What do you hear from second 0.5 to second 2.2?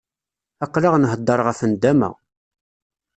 Aql-aɣ nhedder ɣef nndama.